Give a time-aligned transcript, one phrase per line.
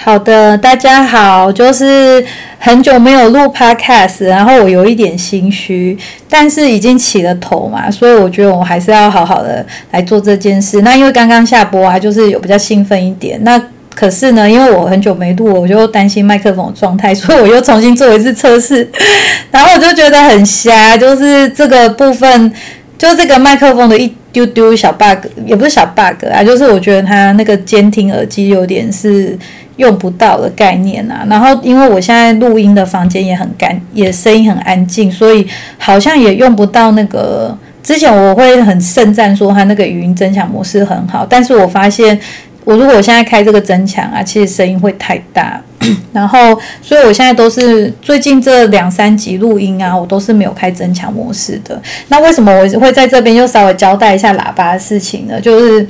[0.00, 2.24] 好的，大家好，就是
[2.60, 5.98] 很久没有录 podcast，然后我有一点心虚，
[6.30, 10.82] 但是已经起了头嘛，所以我觉得我还是要好好的来做这件事。
[10.82, 13.42] 那因为刚刚下播啊，就是有比较兴奋一点。
[13.42, 13.60] 那
[13.92, 18.88] 可是呢，因为我很久没录，我就担心麦克风的状态， 所以我又重新做一次测试，
[19.50, 22.52] 然后我就觉得很瞎，就是这个部分，
[22.96, 29.36] 就这个麦克风的一丢丢小 bug，也不是小 bug 啊，就是我觉得它那个监听耳机有点是。
[29.78, 35.44] 用不到的概念啊，然后因为我现在录音的房间也很干，也声音很安静，所以
[35.78, 37.56] 好像也用不到那个。
[37.80, 42.18] 之前我会很盛赞说它那个语音增强模式很好，但是我发现
[42.64, 45.58] 我如果我现在开这个增强啊，其实声音会太大。
[46.12, 51.80] 然后，所以我现在都是最近这两三集录音啊，我都是没有开增强模式的。
[52.08, 55.40] 那为什么我会在这边又稍微交代一下喇叭的事情呢？
[55.40, 55.86] 就是。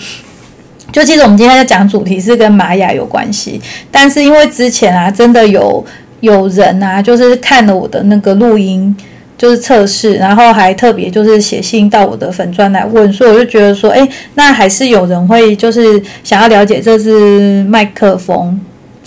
[0.91, 3.61] 就其实我们今天在讲主题是跟玛雅有关系，
[3.91, 5.85] 但是因为之前啊，真的有
[6.21, 8.97] 有人啊，就是看了我的那个录音，
[9.37, 18.59] 就是测试，然后还特别就是写信到我的粉砖来问，所以我就觉得说，哎，那还是有人会就是想要了解这支麦克风。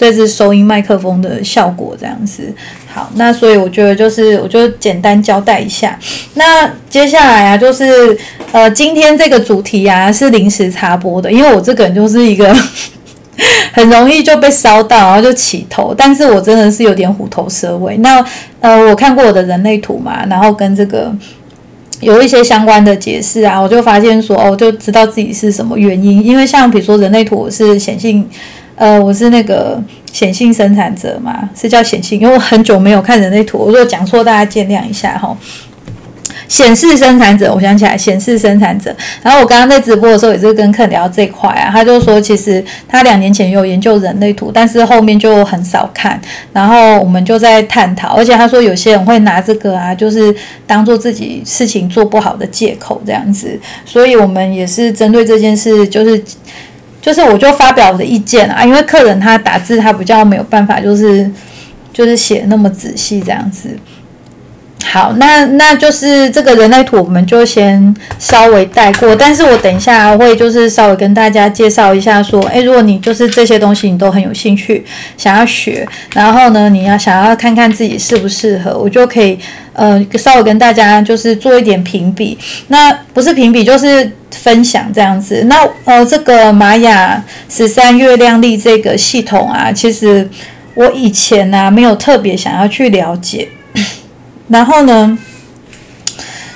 [0.01, 2.51] 这支收音麦克风的效果这样子，
[2.91, 5.95] 好，那所以我觉得就是，我就简单交代一下。
[6.33, 8.17] 那接下来啊，就是
[8.51, 12.51] 呃，今天这个主题啊是临时插播的，因为我这个人就是一个
[13.73, 17.95] 很容易就被烧到，然后就起头，但是我真的是有点虎头蛇尾。
[17.97, 18.25] 那
[18.59, 21.15] 呃，我看过我的人类图嘛，然后跟这个
[21.99, 28.27] 有一些相关的解释啊，我就发现说，哦，就知道自己是什么原因，因为像比如说人类图我是显性。
[28.81, 29.79] 呃，我是那个
[30.11, 35.37] 显性生产者嘛，是叫显性，因为我很久没有看人类图，如果讲错，大家见谅一下哈。
[36.47, 38.91] 显示生产者，我想起来，显示生产者。
[39.21, 46.19] 然后我刚刚在直播的时候也是跟客人聊这块啊，他就说其实他两年前有研究人类图，但是后面就很少看。
[46.51, 53.59] 然后我们就在探讨，而且他说有些人会拿这个啊，就是当做自己事情做不好的借口这样子。
[53.85, 56.19] 所以我们也是针对这件事，就是。
[57.01, 61.29] 就是我就发表我的意见啊，因为客人他打字他比较没有办法，就是
[61.91, 63.75] 就是写那么仔细这样子。
[64.83, 69.15] 好，那那就是这个人类图，我们就先稍微带过。
[69.15, 74.83] 但是我等一下会就是稍微跟大家介绍一下，说，诶，如果你就是这些东西你都很有兴趣，
[75.17, 79.39] 想要学，然后呢，你要想要看看自己适不适合，我就可以
[79.73, 82.37] 呃稍微跟大家就是做一点评比。
[82.67, 85.43] 那不是评比，就是分享这样子。
[85.45, 85.55] 那
[85.85, 90.27] 呃，这个玛雅十三月亮历这个系统啊，其实
[90.73, 93.47] 我以前呢没有特别想要去了解。
[94.51, 95.17] 然后呢，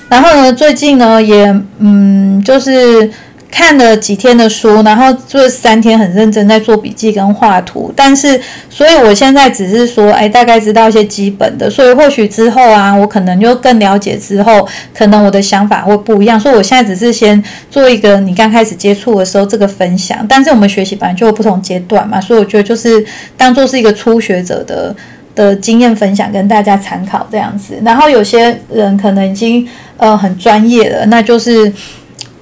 [0.09, 1.45] 然后呢，最近呢也
[1.79, 3.09] 嗯，就是
[3.50, 7.94] 看了几天的书，然后这三天很认真在做笔记跟画图。
[7.95, 8.38] 但是，
[8.69, 11.69] 所以我现在只是说，哎，大概知道一些基本的。
[11.69, 16.38] 所以或许之后啊，我可能就更了解之后，可能我的想法会不一样。
[16.38, 17.41] 所以我现在只是先
[17.72, 20.25] 做一个你刚开始接触的时候这个分享。
[20.28, 23.05] 但是我们学习本来就有不同阶段嘛，所以我觉得就是
[23.38, 24.94] 当做是一个初学者的。
[25.35, 31.72] 的经验分享跟大家参考这样子，然后有些人可能已经呃很专业了，那就是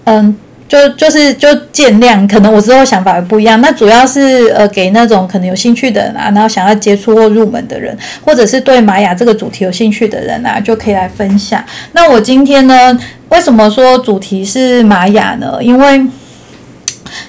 [0.04, 0.36] 嗯
[0.68, 3.60] 就就是就见谅，可能我之后想法不一样。
[3.62, 11.64] 那主要是呃给那种可能有兴趣的人啊，然后想要接触或入门的人，或者是对玛雅这个主题有兴趣的人啊，就可以来分享。
[11.92, 12.98] 那我今天呢，
[13.30, 15.58] 为什么说主题是玛雅呢？
[15.62, 16.04] 因为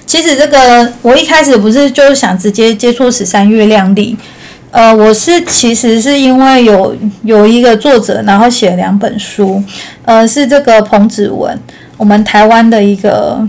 [0.05, 4.17] 其实这个我一开始不是就是想直接接触十三月亮历。
[4.75, 6.93] 呃，我是其实是因为有
[7.23, 9.63] 有一个作者，然后写了两本书，
[10.03, 11.57] 呃，是这个彭子文，
[11.95, 13.47] 我们台湾的一个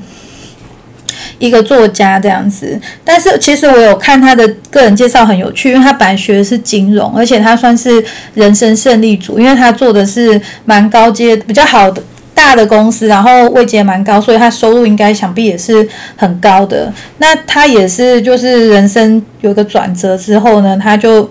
[1.40, 2.80] 一个作家这样子。
[3.02, 8.04] 但是其实我有看他的个人介绍，很有趣，因为他本来学的是金融，而且他算是
[8.34, 12.00] 人生胜利组，因为他做的是蛮高阶、比较好的。
[12.36, 16.92] 大的公司，然后位阶蛮高，所以他收入应该想必也是很高的。
[17.16, 21.28] 那他也是就是人生有一个转折之后呢，他就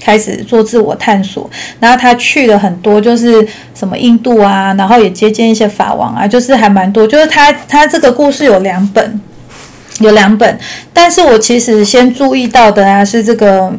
[0.00, 1.48] 开始做自我探索。
[1.78, 7.06] 然后他去了很多，就是什么印度啊，然后也接见一些法王啊，就是还蛮多。
[7.06, 9.20] 就是他他这个故事有两本，
[10.00, 10.58] 有两本。
[10.92, 13.72] 但是我其实先注意到的啊，是这个。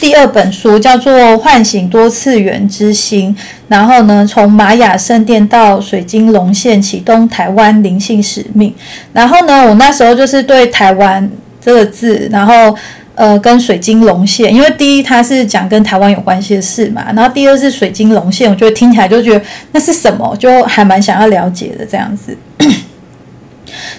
[0.00, 3.34] 第二本书叫做《唤醒多次元之心》，
[3.66, 8.72] 然后呢，从玛雅圣殿到水晶龙线，启动台湾灵性使命。
[9.12, 11.28] 然后呢，我那时候就是对台湾
[11.60, 12.74] 这个字，然后
[13.16, 22.36] 呃，跟水晶龙线，因为第一它是讲跟台湾有关系的事嘛，然后第二是水晶龙线，我觉得听起来就觉得那是什么，就还蛮想要了解的这样子。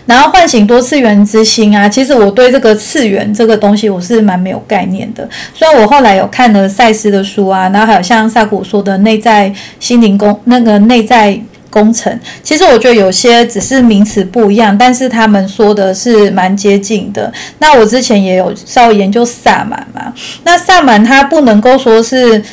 [0.06, 5.28] 然后唤醒多次元之心啊，其实我对这个次元这个东西我是蛮没有概念的。
[5.54, 11.40] 虽然我后来有看了赛斯的书啊，然后还有像萨古说的内在心灵工那个内在。
[11.72, 17.32] 工程其实我觉得有些只是名词不一样，但是他们说的是蛮接近的。
[17.60, 20.12] 那我之前也有稍微研究萨满嘛，
[20.44, 22.44] 那萨满它不能够说是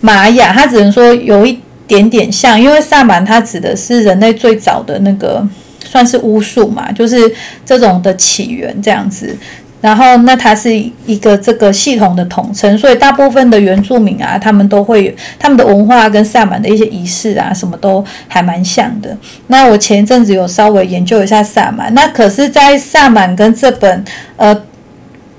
[0.00, 5.46] 玛雅，它只能说有一点点像，因为萨满它指的是人类最早的那个
[5.92, 7.30] 算是巫术嘛，就是
[7.66, 9.36] 这种的起源这样子。
[9.82, 10.72] 然后，那它是
[11.04, 19.14] 一个这个系统的统称，所以大部分的原住民啊，他们都会他们的文化跟萨满的一些仪式啊，什么都还蛮像的。
[19.48, 24.04] 那我前一阵子有稍微研究一下萨满，那可是，在萨满跟这本
[24.36, 24.56] 呃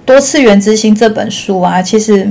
[0.06, 2.30] 多次元之心这本书啊，其实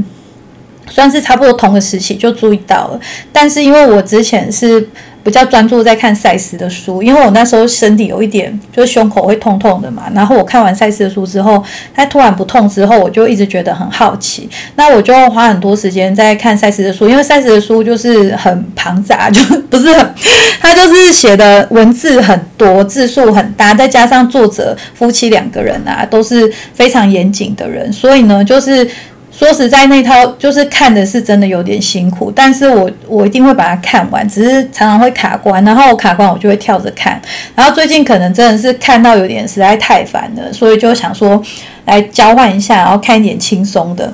[0.90, 3.00] 算是差不多同个时期就注意到了，
[3.32, 4.86] 但是因为我之前是。
[5.24, 10.04] 比较专注在看赛斯的书，因为我那时候身体有一点就是胸口会痛痛的嘛。
[10.14, 11.62] 然后我看完赛斯的书之后，
[11.94, 14.48] 它突然不痛之后，我就一直觉得很好奇。
[14.74, 19.40] 那我就花很多时间在看赛斯的书，因为赛斯的书就是很庞杂，就
[19.70, 20.14] 不是很，
[20.60, 28.88] 它就是写的文字很多，字数很大，再加上作者夫妻两个人啊都是非常严谨的人，所以呢就是。
[29.32, 37.20] 说实在，那套就是看的是真的有点辛苦，但是我我一定会把它看完，只是常常会卡关，然后我卡关我就会跳着看，
[37.54, 41.42] 然后最近可能真的是看到有点实在太烦了，所以就想说
[41.86, 44.12] 来交换一下，然后看一点轻松的。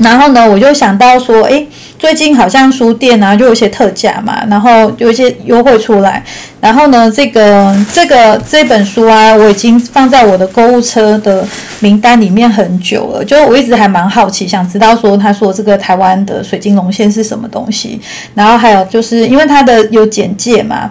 [0.00, 1.66] 然后呢，我就想到说，诶，
[1.98, 6.24] 最近好像书店啊，就有一些特价嘛，然后有一些优惠出来。
[6.60, 11.46] 然后呢，这个这个这本书啊，我已经放在我的购物车的
[11.80, 13.24] 名单里面很久了。
[13.24, 18.00] 就我一直还蛮好奇，想知道说他说这个台湾的水晶龙线是什么东西。
[18.34, 20.90] 然后还有就是因为它的有简介嘛。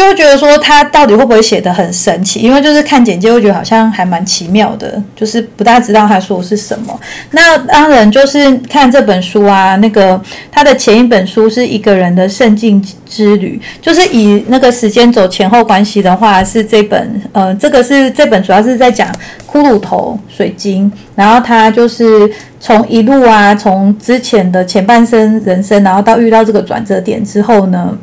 [0.00, 2.40] 就会觉得说他到底会不会写的很神奇？
[2.40, 6.98] 因为就是看简介会觉得好像还蛮奇妙的，就是不大知道他说的是什么。
[7.32, 10.18] 那当然就是看这本书啊，那个
[10.50, 19.06] 他的前一本书是一个人的圣境之旅，就是以那个时间走前后关系的话，是这本呃，这个是这本主要是在讲
[19.46, 27.94] 骷髅头水晶，然后他就是从一路啊，从之前的前半生人生，然后到遇到这个转折点之后呢。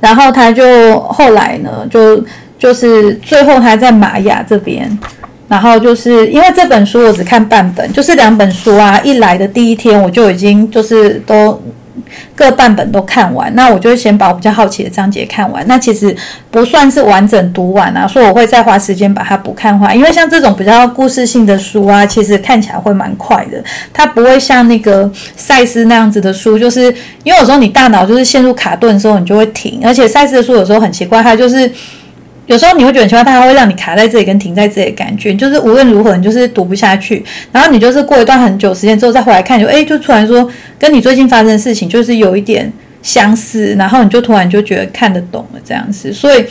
[0.00, 2.24] 然后他就后来呢，就
[2.58, 4.98] 就是最后他在玛雅这边，
[5.46, 11.60] 然后就是因为这本书我只看半本，就是两本书啊，一来的第一天我就已经就是都。
[12.34, 15.64] 各半本都看完，那我就会先把我比较好奇的章节看完。
[15.66, 16.16] 那其实
[16.50, 19.96] 不算是完整读完啊，所以我会再花时间把它补看完。
[19.96, 26.84] 因为像这种比较故事性的书啊，其实看起来会蛮快的，它不会像那个赛斯那样子的书，就是
[27.22, 29.80] 因为有时候你大脑就是陷入卡顿的时候，你就会停。
[29.84, 31.70] 而且赛斯的书有时候很奇怪，它就是。
[32.50, 37.24] 有时候你会觉得很奇怪，它会让你卡在这里跟停在这里，感觉就是无论如何你就是读不下去。
[37.52, 42.70] 然后你就是过一段很久时间之后再回来看，就哎，就突然说跟你最近发生的事情就是有一点
[43.02, 46.12] 相似，然后你就突然就觉得看得懂了这样子。
[46.12, 46.44] 所以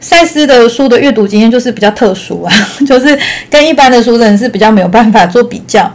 [0.00, 2.52] 赛斯的书的阅读经验就是比较特殊啊，
[2.88, 3.16] 就是
[3.50, 5.92] 跟一般的书人是比较没有办法做比较。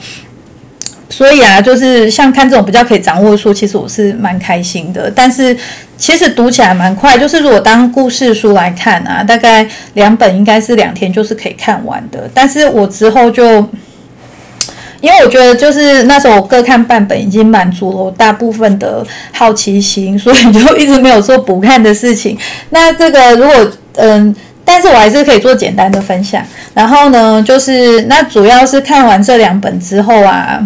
[1.09, 5.09] 所以啊，就是像看这种比较可以掌握的书，其实我是蛮开心的。
[5.09, 5.55] 但是
[5.97, 12.29] 其实读起来蛮快，就是如果当故事书来看啊，大概两本应该是两天就是可以看完的。
[12.33, 13.43] 但是我之后就，
[14.99, 19.01] 因为我觉得就是那时候我各看半本已经满足了我大部分的
[19.31, 22.37] 好奇心，所以就一直没有做补看的事情。
[22.71, 26.43] 那这个如果嗯，但是我还是可以做简单的分享。
[26.73, 30.61] 然后呢，就是那主要是看完这两本之后啊。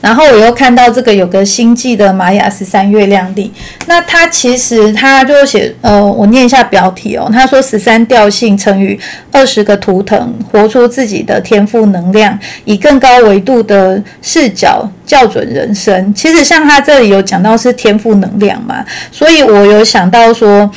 [0.00, 3.52] 然后我又看到这个有个星际的玛雅十三月亮历，
[3.86, 7.28] 那它其实它就写，呃，我念一下标题哦。
[7.32, 8.98] 他说十三调性乘以
[9.32, 16.12] 二十个图腾，活出自己的天赋能量，以更高维度的视角校准人生。
[16.14, 20.70] 其实像他这里有讲到是天赋能量嘛，所以我有想到说。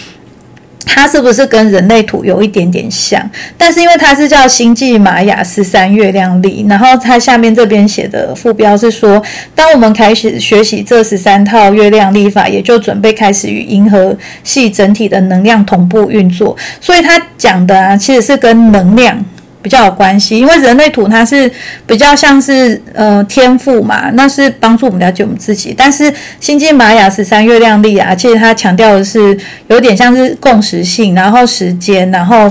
[0.85, 3.21] 它是不是跟人类图有一点点像？
[3.57, 9.21] 但是因为它是叫星际玛雅十三月亮历，然后它下面这边写的副标是说，
[9.53, 16.55] 当我们开始学习这十三套月亮历法，也就准备开始与银河系整体的能量同步运作。
[16.79, 19.23] 所以它讲的啊，其实是跟能量。
[19.61, 21.49] 比较有关系，因为人类图它是
[21.85, 25.73] 比较像是呃天赋嘛，那是帮助我们了解我们自己。
[25.77, 29.37] 但是星际玛雅十三月亮历啊，其实它强调的是
[29.67, 32.49] 有点像是共识性，然后时间，然后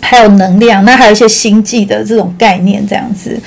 [0.00, 3.38] 还有能量，那还有一些星际的这种概念这样子。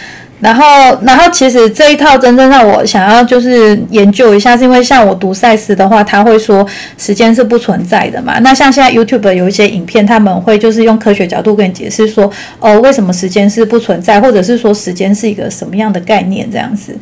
[0.43, 0.63] 然后，
[1.03, 8.37] 然后其实这一套真正让我想要就是研究一下，是因为像我读赛斯的话，他会说时间是不存在的嘛。
[8.39, 16.93] 那像现在 YouTube 有一些影片，他们会就是用科学角度跟你解释说，哦，为什么时间是不存在，或者是说时间是一个什么样的概念这样子。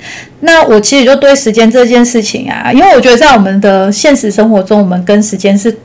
[0.41, 5.75] 那我其实就对时间这件事情啊，因为我觉得在我们的现实生活中，我们跟时间是，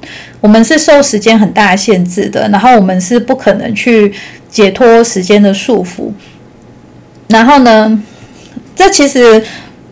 [0.42, 4.12] 我们是受时间很大限制的，然后我们是不可能去
[4.50, 6.12] 解脱时间的束缚。
[7.28, 8.02] 然后呢，
[8.74, 9.42] 这其实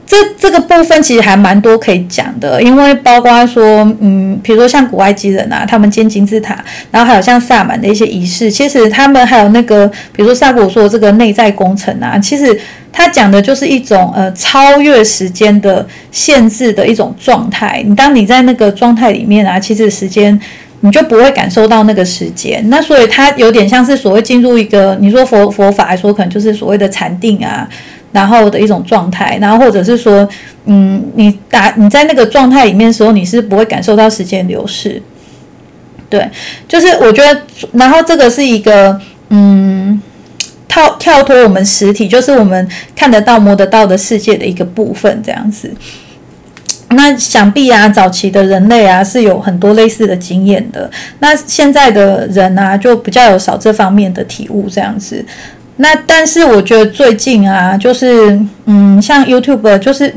[0.06, 3.64] 这这个部分其实还蛮多可以讲的，因为包括说，
[4.00, 12.56] 嗯，比如说像古埃及人啊，他们建金字塔，然后还有像萨满的一些仪式，其实他们还有那个，比如说萨古说这个内在工程啊，其实
[12.92, 17.82] 他讲的就是一种呃超越时间的限制的一种状态。
[17.86, 20.38] 你当你在那个状态里面啊，其实时间。
[20.84, 27.66] 你就不会感受到那个时间，那所以它有点像是所谓进入一个，你说佛佛法来说，可能就是所谓的禅定啊，
[28.12, 30.28] 然后的一种状态，然后或者是说，
[30.66, 35.00] 嗯，你打你在那个状态里面的时候，你是不会感受到时间流逝。
[36.10, 36.28] 对，
[36.68, 37.40] 就是我觉得，
[37.72, 39.00] 然后这个是一个，
[39.30, 39.98] 嗯，
[40.68, 45.72] 跳跳脱我们实体，就是我们看得到摸得到的世界的一个部分，这样子。
[46.90, 50.88] 那想必啊，早期的人类啊是有很多类似的经验的。
[51.18, 55.24] 那现在的人啊，就比较有少这方面的体悟这样子。
[55.76, 60.14] 那但是我觉得最近啊，就是嗯，像 YouTube 就是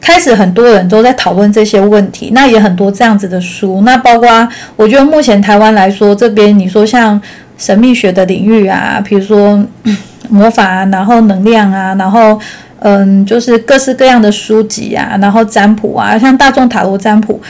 [0.00, 2.30] 开始很多人都在讨论这些问题。
[2.32, 3.82] 那也很多这样子的书。
[3.82, 7.20] 那包括我觉得目前台湾来说，这边你说像
[7.56, 9.64] 神秘学的领域啊，比如说
[10.28, 12.40] 魔法，然后能量啊，然后。
[12.84, 17.40] 嗯，就是各式各样的书籍啊，然后占卜啊，像大众塔罗占卜，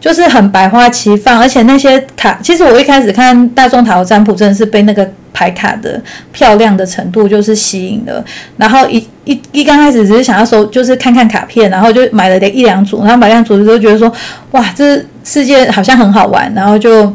[0.00, 6.02] 就是很百花齐放，而且那些卡，其实我一开始看大众塔罗占卜，真的是被那个牌卡的
[6.32, 8.24] 漂亮的程度就是吸引了，
[8.56, 14.12] 然后一一一刚开始只是想要收，就是看看卡片，然后就买了一两组，然后买两组的时候觉得说，
[14.50, 17.14] 哇，这世界好像很好玩，然后就。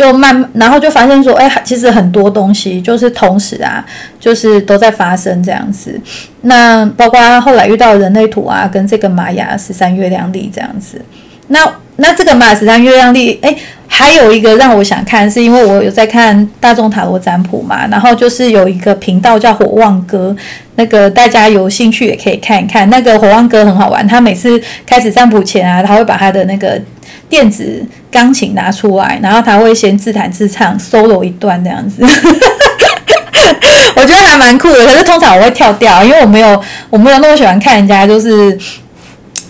[0.00, 3.84] 就慢，然后就发现说，哎，其实很多东西就是同时啊，
[4.18, 6.00] 就是都在发生这样子。
[6.40, 11.04] 那包括后来遇到人类图啊，跟这个玛雅十三月亮历这样子。
[11.48, 13.54] 那那这个玛雅十三月亮历，哎，
[13.86, 20.34] 还有一个让我想看，是因为我有在看大众塔罗占卜嘛，然后就是有一个频道叫火旺哥，
[20.76, 22.88] 那个大家有兴趣也可以看一看。
[22.88, 26.80] 那个火旺哥很好玩，他每次开始占卜前啊，他会把他的那个。
[27.28, 27.80] 电子
[28.10, 32.02] 钢琴拿出来，然后他会先自弹自唱 solo 一段这样子，
[33.94, 34.84] 我觉得还蛮酷的。
[34.86, 38.58] 可是通常我会跳掉，因为我没有我没有那么喜欢看人家就是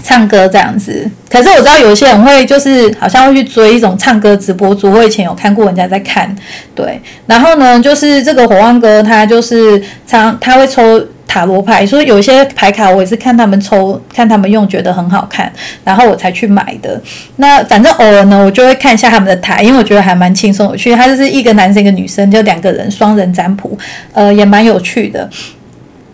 [0.02, 1.08] 唱歌这样子。
[1.30, 6.34] 可是我知道有些人会就是好像会去追一种唱歌直播主，我以前有看过人家在看，
[6.74, 7.00] 对。
[7.26, 11.02] 然后呢，就是这个火旺哥他就是唱，他会抽。
[11.30, 15.50] 塔罗牌，所以有一些牌卡我也是看他们抽，看他们用，觉得很好看，
[15.84, 17.00] 然后我才去买的。
[17.36, 20.92] 那反正偶尔呢，我就会看一下他们的台，因为我觉得还蛮轻松有趣。
[20.92, 23.78] 他就是一个男生一个女生，就两个人双人占卜，
[24.12, 25.30] 呃，也蛮有趣的。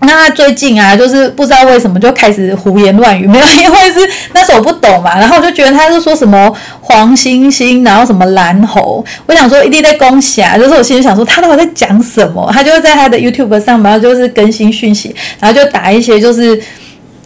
[0.01, 4.01] 那他最近啊，就是不知道为什么就开始胡言乱语，没有，因为是
[4.33, 16.61] 那时候我不懂嘛，然后我就觉得他是说什么黄星星，然后什么蓝猴，我想说一定在恭喜啊，就是我心里想说他到底在讲什么，他就会在他的 YouTube 上然后就是更新讯息，然后就打一些就是。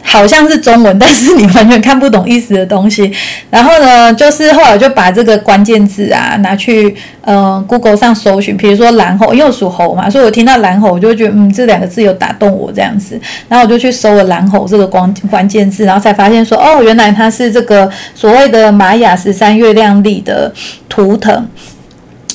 [0.02, 3.12] 好像是中文，但是你完全看不懂意思的东西。
[3.48, 13.20] 然后呢，就是后来就把这个关键字啊拿去嗯 Google 上搜寻，比如说蓝猴，因为我属猴嘛，所以我听到蓝猴，我就觉得嗯这两个字有打动我这样子。
[13.48, 20.52] 然后我就去搜了蓝猴这个关关键字，然后才发现说哦，原来它是这个所谓的玛雅十三月亮历的
[20.88, 21.46] 图腾。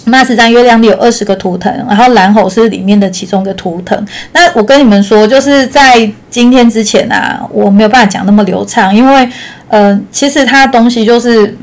[0.05, 4.05] 那十张月亮里有二十个图腾，然后蓝猴是里面的其中一个图腾。
[4.33, 9.29] 那我跟你们说，就是在今天之前啊，我没有办法讲那么流畅，因为，
[9.67, 11.55] 呃，其实它东西就是。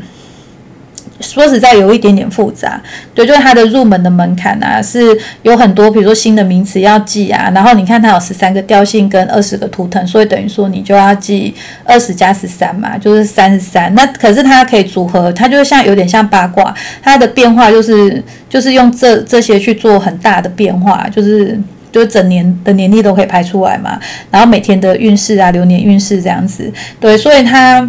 [1.23, 2.83] 说实在有一点点复杂，
[3.15, 13.95] 对，就是它的入门的门槛啊，是有很多，比如说新的名词要记啊，然后你看它有十三个调性跟二十个图腾，所以等于说你就要记二十加十三嘛，就是三十三。
[13.95, 21.57] 那可是它可以组合，它就像有点像八卦，它的变化就是就是用这这些去做很大的变化，就是
[21.93, 23.99] 就整年的年历都可以排出来嘛，
[24.31, 27.89] 然后每天的运势啊、流年运势这样子，对，所以它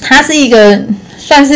[0.00, 0.80] 它是一个
[1.18, 1.54] 算是。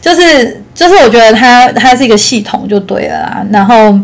[0.00, 3.46] 就 是就是，我觉得它它是一个系统就对了啦。
[3.50, 3.98] 然后，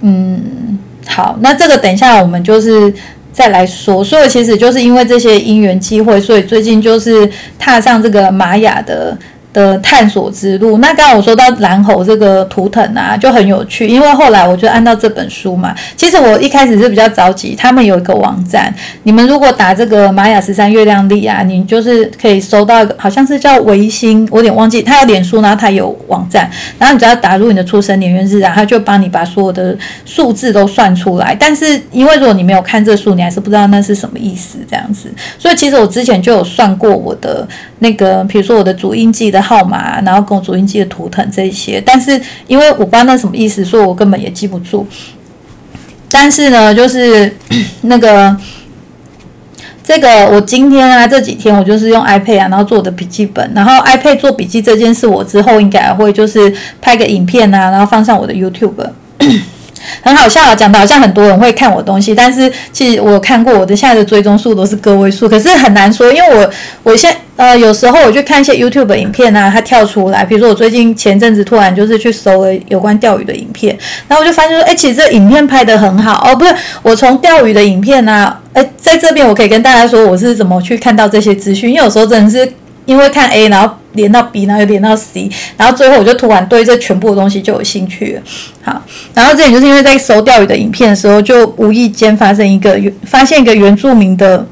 [0.00, 2.92] 嗯，好，那这个等一下我们就是
[3.32, 4.04] 再来说。
[4.04, 7.28] 所以其实就是因为这些因缘机会，所以最近就是
[7.58, 9.16] 踏上这个玛雅的
[9.52, 10.78] 的探索之路。
[10.78, 15.74] 那刚刚我说到蓝猴这个图腾啊，就很有趣，因为后来我就按照这本书嘛。
[15.96, 31.36] 其实我一开始是比较着急，他们有一个网站，你们如果打这个玛雅十三月亮历啊，你就是可以搜到一个，好像是叫维新，我有点忘记，它有脸书，然后它有网站，然后你只要打入你的出生年月日啊，它就帮你把所有的数字都算出来。
[31.38, 35.12] 但是因为如果你没有看这书，你还是不知道那是什么意思，这样子。
[35.38, 37.46] 所以其实我之前就有算过我的
[37.80, 41.82] 那个，比如说我的主印记的号码，然后跟我主印记的图腾这些。
[41.84, 44.86] 但是因为我不知道那什么意思，所以我根本也记不住。
[46.08, 47.34] 但是呢，就是
[47.82, 48.36] 那个
[49.82, 58.72] 这个，我今天啊这几天我就是用 iPad 啊，然后做我的笔记本，然后 iPad 做笔记这件事，我之后应该会就是拍个影片啊，然后放上我的 YouTube。
[60.02, 66.50] 很好笑，讲的好像很多人会看我东西，但是其实我看过我的现在的追踪数都是个位数，可是很难说，因为我
[66.82, 73.76] 我现呃有时候我去看一些 YouTube 的影片啊，它跳出来，比如说我最近前阵子突然就是去搜了有关钓鱼的影片，
[74.08, 82.52] 然后我就发现说，哎，其实这影片拍的很好哦，不是我从钓鱼的影片啊，哎，在这边我可以跟大家说我是怎么去看到这些资讯，因为有时候真的是。
[82.92, 88.22] 因为看 A，然后连到 B，然后又连到 C，然后最后我就突然对这全部的东西就有兴趣了。
[88.62, 88.82] 好，
[89.14, 94.46] 然后这里就是因为在搜钓鱼的影片的时候，就无意间发生一个发现一个原住民的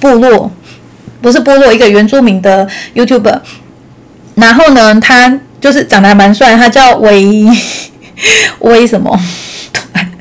[0.00, 0.50] 部落，
[1.22, 3.32] 不是部落，一个原住民的 YouTube。
[4.34, 7.46] 然后呢，他就是长得还蛮帅，他叫威
[8.58, 9.16] 威 什么？
[9.72, 10.12] 突然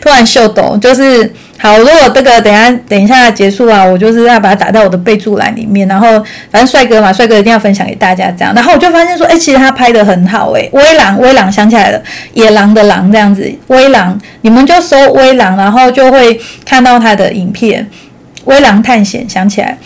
[0.00, 1.34] 突然秀抖，就是。
[1.60, 6.06] 好，如果这个等下等一下结束啊，我就是要把它打在我的备注栏里面，然后
[6.52, 8.54] 反正帅哥嘛，帅哥一定要分享给大家这样。
[8.54, 12.00] 然后我就发现说，哎，其实他拍的很好，哎，微狼，微狼想起来了，
[12.34, 17.84] 野狼的狼这样子，微狼，你们就搜微狼，然后就会看到他的影片，
[18.44, 19.76] 微狼探险想起来。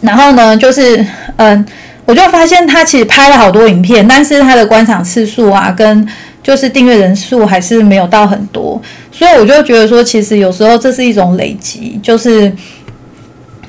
[0.00, 1.64] 然后呢，就是嗯，
[2.06, 6.08] 我就发现他其实拍了好多影片，但是他的观赏次数啊，跟
[6.42, 8.80] 就是订阅人数还是没有到很多，
[9.12, 12.52] 所以我就觉得说，其实有时候这是一种累积，就是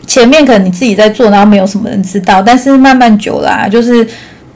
[0.07, 4.05] 前面可能你自己在做，然后没有什么人知道，但是慢慢久了，就是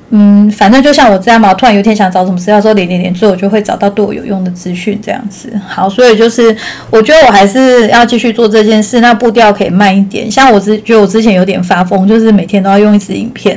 [0.09, 5.51] 嗯，反正就像我这样嘛，突然有一天想找什么资料，说连连连，所以我就会找到对我有用的资讯这样子。
[5.67, 6.55] 好，所以就是
[6.89, 10.31] 我觉得我还是要继续做这件事，那步调可以慢一点。
[10.31, 13.53] 像我之觉得我之前有点发疯，就是每天都要用一支影片。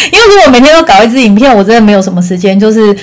[0.12, 2.96] 因为如果每天都搞一支影片，我真的没有什么时间，就是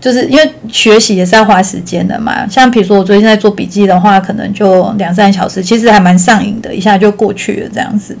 [0.00, 2.46] 就是因为学习也是要花时间的嘛。
[2.48, 8.16] 像比如说我最近在做笔记的话，可能就两三小时，其实还蛮上瘾的，一下就过去了这样子。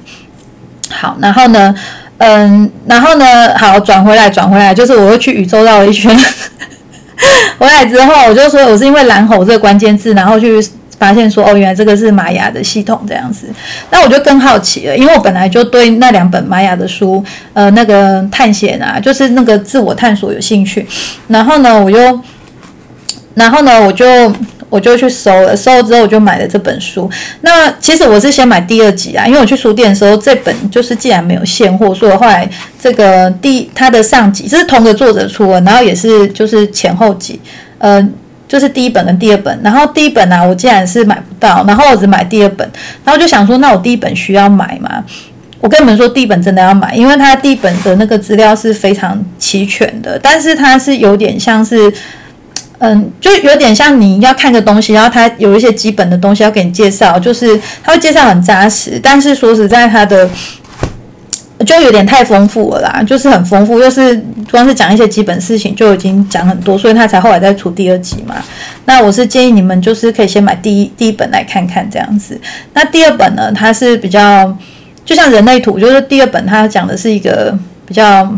[0.90, 1.74] 好，然后呢，
[2.18, 6.16] 嗯，然后呢，好转回来，转回来，就是我又去宇宙绕了一圈，
[7.58, 10.60] 回来之后我就说我是因为蓝猴这个关键字，然后去。
[10.98, 13.48] 发现说哦，原来这个是玛雅的系统这样子，
[13.90, 20.86] 那我就更好奇了，因为我本来就对那两本玛雅的书，呃，那个探险啊，就是那个自我探索有兴趣。
[21.28, 22.20] 然后呢，我就，
[23.34, 24.32] 然后呢，我就
[24.70, 27.10] 我就去搜了，搜了之后我就买了这本书。
[27.40, 32.48] 那其实我是先买第二集啊，因为我去书店的时候，这本就是既然没有现货，所以后来
[32.80, 37.40] 这个第它的上集这是同个作者出的，然后也是就是前后集，
[37.78, 38.08] 呃。
[38.54, 42.70] 就是第一本跟第二本，然后第一本呢，我竟然是买不到，然后我只买第二本，
[43.04, 45.02] 然后就想说，那我第一本需要买吗？
[45.58, 51.92] 我跟你们说，第一本真的要买，因为它第一本的那个资料是非常齐全的，但是它是有点像是，
[52.78, 60.30] 嗯，就有点像你要看个东西，然后它有一些基本的东西要给你介绍，就是它会介绍很扎实，但是说实在，它的。
[61.64, 68.34] 就有点太丰富了啦，就是很丰富，又是光是讲一些基本事情就已经讲很多，所以他才后来再出第二集嘛。
[68.86, 72.38] 那我是建议你们就是可以先买第一第一本来看看这样子。
[72.72, 74.56] 那第二本呢，它是比较
[75.04, 78.28] 就像人类图，就是第二本它讲的是一个比较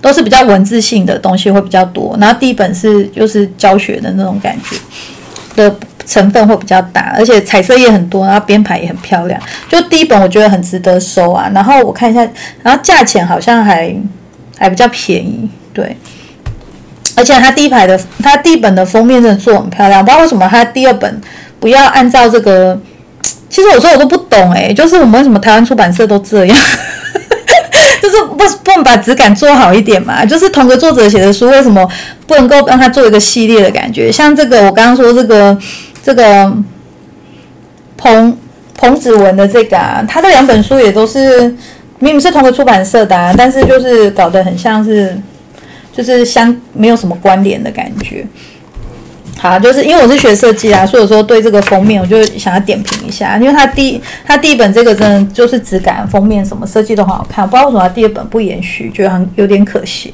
[0.00, 4.76] 都是比较文字性的东西会比较多，然后第一本是就是教学的那种感觉
[5.54, 5.76] 的。
[6.06, 9.40] 成分会比较大，而且彩色也很多，然后编排也很漂亮。
[9.68, 11.50] 就第一本我觉得很值得收啊。
[11.54, 12.26] 然后我看一下，
[12.62, 13.94] 然后价钱好像还
[14.58, 15.96] 还比较便宜，对。
[17.16, 20.04] 而且它第一排的，它第一本的封面真的做很漂亮。
[20.04, 21.20] 不知道为什么它第二本
[21.60, 22.76] 不要按照这个，
[23.48, 26.58] 其实我说我都不懂哎，就是我们为什么台湾出版社都这样，
[28.02, 30.24] 就是不不能把质感做好一点嘛？
[30.24, 31.88] 就是同个作者写的书，为什么
[32.26, 34.10] 不能够让它做一个系列的感觉？
[34.10, 35.56] 像这个我刚刚说这个。
[36.04, 36.54] 这个
[37.96, 38.36] 彭
[38.74, 41.40] 彭子文的这个啊，他的两本书也都是
[41.98, 45.16] 明明是同个出版社的，啊但是就是搞得很像是，
[45.90, 48.26] 就是相没有什么关联的感觉。
[49.38, 60.12] 好，就是因为我是学设计啊，所以说对这个封面我就想要点评一下，因为他第他第一本这个真的就是质感封面什么设计都很好看，不知道为什么他第二本不延续，觉得很有点可惜。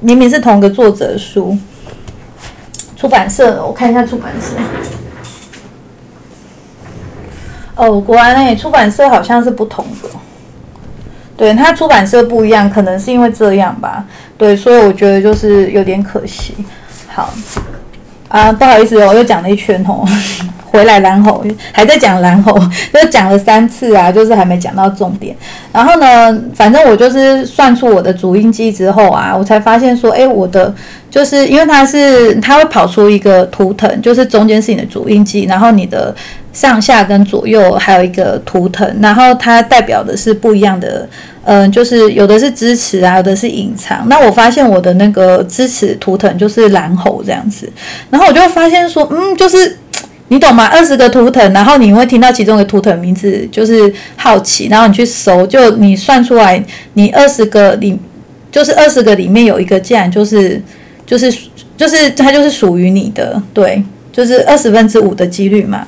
[0.00, 1.56] 明明是同个作者的书，
[3.04, 4.56] 出版社我看一下出版社。
[7.74, 10.08] 哦，果然诶出版社好像是不同的，
[11.36, 14.06] 对，它出版社不一样，可能是因为这样吧，
[14.38, 16.54] 对，所以我觉得就是有点可惜。
[17.06, 17.28] 好，
[18.28, 20.02] 啊，不好意思，我又讲了一圈哦，
[20.74, 22.52] 回来蓝猴还在讲蓝猴，
[22.92, 25.36] 就讲了三次啊，就是还没讲到重点。
[25.72, 30.74] 然后呢，反正我就是算出我的主音机之后啊，我才发现说，哎，我的
[31.08, 36.12] 就是因为它是它会跑出一个图腾，就是中间是你的主音机，然后你的。
[36.54, 41.04] 上下跟左右还有一个图腾，然后它代表的是不一样的，
[41.42, 44.08] 嗯，就是有的是支持啊，有的是隐藏。
[44.08, 47.68] 那我发现我的那个支持图腾就是蓝猴这样子，
[48.08, 49.76] 然后我就发现说，嗯，就是
[50.28, 50.66] 你懂吗？
[50.66, 56.62] 二十个图腾，然后你会听到其中一个图腾名字，就是好奇，然后你去搜，就你算出来，
[56.94, 57.98] 你二十个里，
[58.50, 60.60] 就是二十个里面有一个，竟然就是
[61.04, 61.32] 就是
[61.76, 65.86] 就是它就是属于你的，对，就是二十分之五的几率嘛。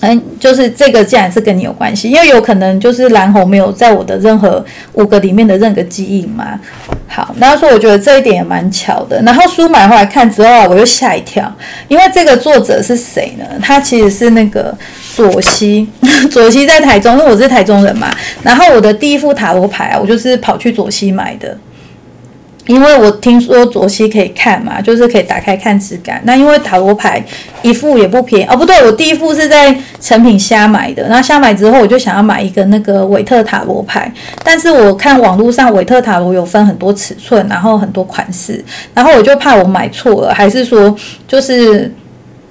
[0.00, 6.58] 嗯，就是这个，既然是跟你有关系，因为有可能就是蓝猴没有在我的任何五个里面的任何记忆嘛。
[7.06, 9.20] 好，然后说我觉得这一点也蛮巧的。
[9.22, 11.52] 然后书买回来看之后啊，我又吓一跳，
[11.88, 13.44] 因为这个作者是谁呢？
[13.60, 14.74] 他其实是那个
[15.14, 15.86] 左西，
[16.30, 18.10] 左西在台中，因为我是台中人嘛。
[18.42, 21.56] 然后我的第一副塔罗牌啊，我就是跑去左西买的。
[22.66, 26.20] 因为我听说左西可以看嘛，就是可以打开看质感。
[26.24, 27.24] 那因为塔罗牌
[27.62, 31.08] 一副也不便宜哦，不对，我第一副是在成品瞎买的。
[31.08, 34.12] 那瞎买之后，我就想要买一个那个韦特塔罗牌，
[34.44, 38.62] 但是我看网络上韦特塔罗有分很多尺寸，然后很多款式，
[38.94, 40.94] 然后我就怕我买错了，还是说
[41.26, 41.92] 就是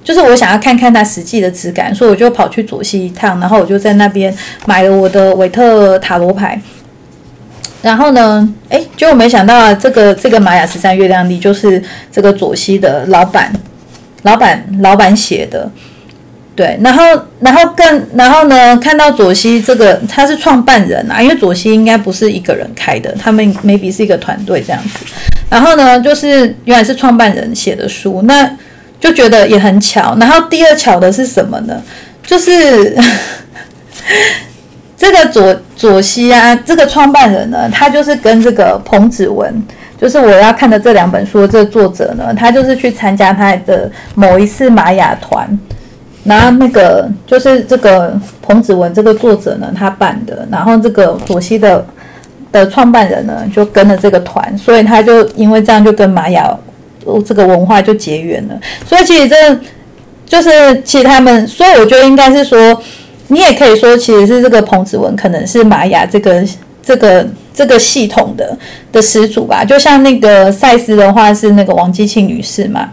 [0.02, 4.34] 就是我想要看看它实际的质感，所以我就跑去左西一趟，然后我就在那边
[4.66, 6.60] 买了我的韦特塔罗牌。
[7.82, 8.46] 然后呢？
[8.68, 13.50] 哎，结果没想到，这个这个玛雅十三月亮历就是这个左西的老板，
[14.22, 15.70] 老板老板写的，
[16.54, 16.78] 对。
[16.82, 17.02] 然后
[17.40, 25.06] 然后更然后呢，看到左西这个他是创办人啊，因为左西应该不是一个人开的，他们 maybe 是一个团队这样子。
[25.48, 28.54] 然后呢，就是原来是创办人写的书，那
[29.00, 30.14] 就觉得也很巧。
[30.20, 31.82] 然后第二巧的是什么呢？
[32.26, 32.94] 就是。
[35.00, 39.50] 这个左左西啊，这个创办人呢，他就是跟这个彭子文，
[39.98, 45.58] 就是我要看的这两本书的这作者呢，他就是去参加他的某一次玛雅团，
[46.22, 51.82] 然后那个就是这个彭子文这个作者呢，他办的，然后这个左西的
[52.52, 56.54] 的创办人呢，就跟了这个团，所以他就因为这样就跟玛雅
[57.24, 59.58] 这个文化就结缘了，所以其实这
[60.26, 62.78] 就是其实他们，所以我觉得应该是说。
[63.30, 66.44] 你也可以说，其实是这个彭子文可能是玛雅这个
[66.82, 68.56] 这个这个系统的
[68.92, 69.64] 的始祖吧。
[69.64, 72.90] 就像那个赛斯的话，是那个王基庆女士嘛，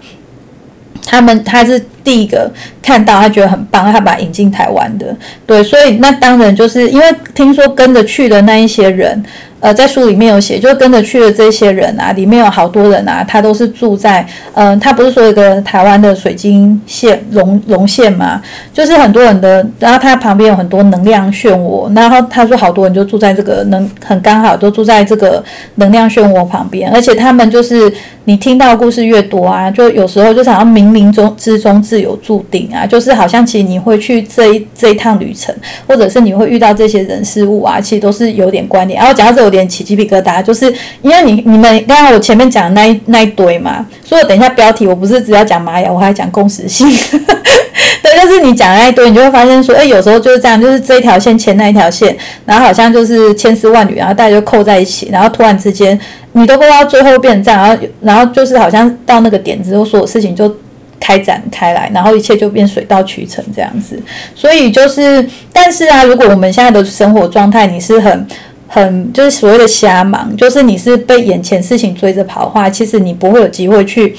[1.06, 2.50] 他们他是第一个
[2.82, 5.16] 看到，他觉得很棒，他把引进台湾的。
[5.46, 9.24] 对，所以那当然就是因为听说跟着去的那一些人。
[9.60, 18.40] 呃，在书里面有写，就跟着去的这些人啊，里面有好多人啊，他都是住在，嗯，他不是说一个台湾的水晶线龙龙线嘛，
[18.72, 25.44] 就是很多人的，然后他旁边有很多能量漩涡，然后他说好多人就住在这个能很刚好都住在这个
[25.76, 27.92] 能量漩涡旁边，而且他们就是
[28.26, 35.56] 你听到故事越多啊，就有时候就想要冥冥中之中自有注定啊，就是好像其实你会去这一这一趟旅程，
[35.88, 39.00] 或者是你会遇到这些人事物啊，其实都是有点关联。
[39.00, 39.47] 然后讲到这。
[39.48, 46.88] 有点起鸡皮疙瘩，就是因为你你们刚刚我前面讲的那一那一堆嘛，所以我等一下标题我不是只要讲玛雅，我还讲共识性。
[48.04, 55.98] 对，就是你讲那一堆，你就会发现说，哎，有时候就是这样，就是这一条线牵那一条线，然后好像就是千丝万缕，然后大家就扣在一起，然后突然之间
[56.34, 60.54] 你都不知道最后变成这样，然后然后就是好像到那个点之后，所有事情就。
[61.00, 63.98] 开展开来，然后一切就变水到渠成这样子。
[64.36, 68.28] 所以就是，但是啊，如果我们现在的生活状态，你是很。
[68.68, 74.16] 很就是所谓的瞎忙，就是你是被眼前事情追着跑的话，其实你不会有机会去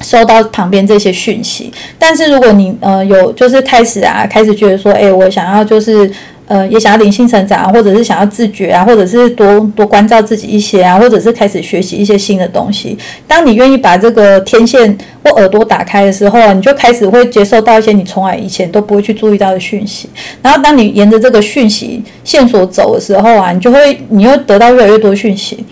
[0.00, 1.72] 收到旁边这些讯息。
[1.98, 6.10] 但是如果你呃有就是开始啊，开始觉得说，哎，我想要就是。
[6.48, 12.96] 呃，也想要灵性成长，或者是想要自觉啊，或者是多多关照自己一些啊，或者是开始学习一些新的东西。
[13.26, 20.08] 当你愿意把这个天线或耳朵打开的时候啊，你就开始会接受到一些你从来以前都不会去注意到的讯息。
[20.42, 25.62] 然后，当你沿着这个讯息线索走的时候啊，你就会，你又得到越来越多讯息，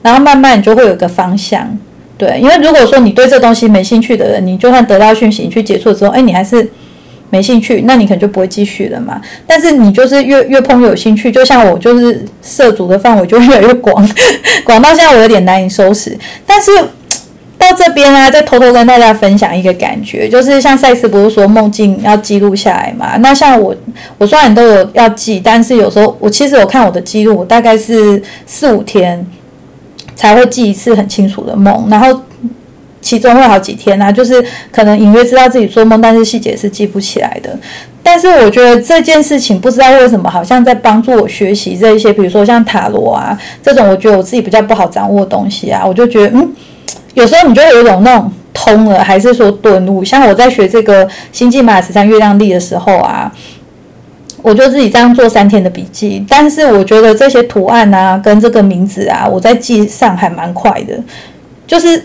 [0.00, 1.76] 然后慢慢你就会有个方向。
[2.16, 6.70] 对，因为如果说你对这东西没兴趣的人，你就算得到讯息，你去接触之后，哎，你还是
[7.30, 9.20] 没兴趣，那你可能就不会继续了嘛。
[9.46, 14.06] 但是你就是越越碰越有兴趣，就像我就是涉足的范围就越来越广，
[14.64, 16.18] 广到现在我有点难以收拾。
[16.46, 16.70] 但是
[17.56, 23.16] 到这边呢，再偷偷跟大家分享一个感觉，就是像赛斯不是说梦境要记录下来嘛？
[23.18, 23.74] 那像我，
[24.18, 29.26] 我虽然都有要记，但是有时候我其实我看我的记录，我大概是四五天。
[30.16, 32.20] 才会记一次很清楚的梦，然后
[33.00, 37.58] 其中会好几天啊，就是可能隐约知道自己做梦，但是细节是记不起来的。
[38.02, 46.52] 但是我觉得这件事情不知道为什么，好像在帮助我学习这一些，比如说像塔罗啊这种，我觉得我自己比较不好掌握的东西啊，我就觉得嗯，
[47.14, 50.02] 有时候你就有一种那种通了，还是说顿悟。
[50.04, 53.32] 像我在学这个星际马十三月亮历的时候啊。
[54.42, 60.98] 我就自己这样做三天的笔记，但是我觉得这些图案啊，跟这个名字啊，我在记上还蛮快的，
[61.66, 62.02] 就是。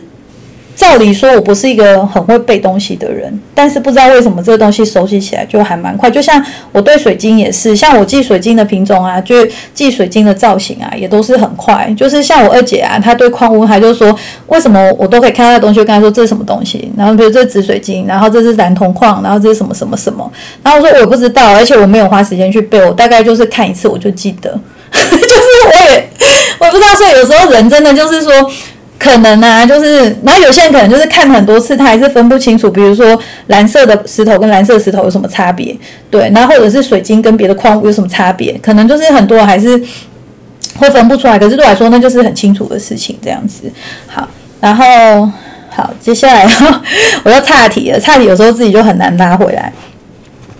[0.75, 6.11] 照理说，我不是一个很会背东西的人，但是不知道为什么这个东西熟悉起来就还蛮快。
[6.11, 9.35] 就像我对水晶也是，像我记水晶的品种啊，就
[9.73, 11.93] 记水晶的造型啊，也都是很快。
[11.97, 14.13] 就是像我二姐啊，她对矿物，她就说
[14.47, 20.29] 为什么我都可以看到东西，跟她说这是什么东西，然后比如这是紫水晶，然后这是蓝铜矿，然后这是什么什么什么，
[20.61, 24.51] 然后我说我不知道，而且我没有花时间去背，我大概就是看一次我就记得，
[24.91, 25.23] 就是
[25.67, 26.09] 我也
[26.59, 28.31] 我不知道，所以有时候人真的就是说。
[28.97, 35.75] 可能啊，就是，然后有些人可能就是看很多次，他还是分不清楚，比如说蓝色的石头跟蓝色石头有什么差别，
[36.09, 39.79] 对，然后或者是水晶跟别的矿物有什么差别，可能就是很多人还是
[40.79, 41.37] 会分不出来。
[41.37, 43.71] 可是对我来说，那就是很清楚的事情，这样子。
[44.07, 44.27] 好，
[44.59, 45.29] 然后
[45.69, 46.47] 好，接下来
[47.23, 49.71] 我要岔题了，岔题有时候自己就很难拉回来。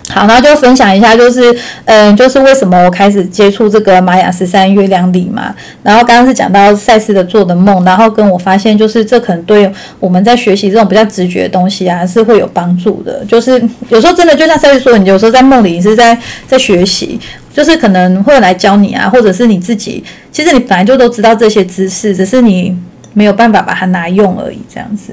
[0.08, 5.52] 好，然后就分享一下，就是，嗯，就是为什么我开始接触这个玛雅十三月亮历嘛。
[5.82, 13.24] 然后刚刚是讲到赛斯的做的梦，然后跟我发现，就是这可能对我们在学习这种比较直觉的东西啊，是会有帮助的。
[13.24, 16.16] 就是有时候真的就像赛斯说，你有时候在梦里你是在
[16.46, 17.18] 在学习，
[17.52, 22.78] 就是可能会来教你啊，或者是你自己，其实你本来就都知道这些知识，只是你
[23.12, 25.12] 没有办法把它拿用而已，这样子。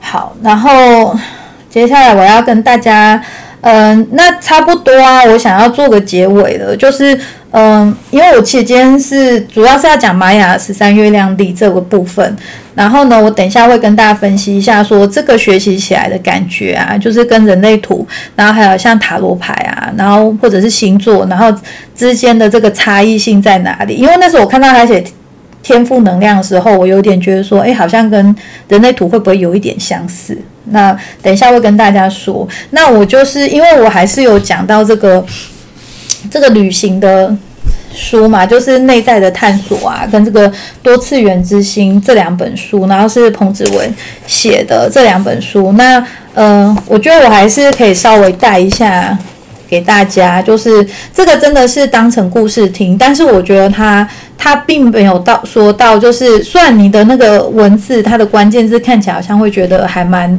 [0.00, 1.14] 好，然后。
[1.76, 3.22] 接下来我要跟大家，
[3.60, 12.34] 嗯，那差不多啊，我想要做个结尾的，就是，嗯，因为我其实今天是主要是要讲玛雅十三月亮历这个部分，
[12.74, 21.54] 然后呢，我等一下会跟大家分析一下，说这个学习起来的感觉啊，就是跟人类图，然后还有像塔罗牌啊，然后或者是星座，然后
[21.94, 23.96] 之间的这个差异性在哪里？
[23.96, 25.04] 因为那时候我看到他写
[25.62, 28.34] 天赋能量的时候，我有点觉得说，哎，好像跟
[28.66, 30.38] 人类图会不会有一点相似？
[30.70, 32.46] 那等一下会跟大家说。
[32.70, 35.24] 那我就是因为我还是有讲到这个
[36.30, 37.34] 这个旅行的
[37.94, 40.52] 书嘛，就是内在的探索啊，跟这个
[40.82, 43.94] 多次元之心这两本书，然后是彭子文
[44.26, 45.72] 写的这两本书。
[45.72, 49.16] 那嗯，我觉得我还是可以稍微带一下
[49.68, 54.08] 给大家，就是这个真的是当成故事听，但是我觉得它。
[54.38, 60.38] 他并没有到说到，就是虽然你的那个文字，它的关键字看起来好像会觉得还蛮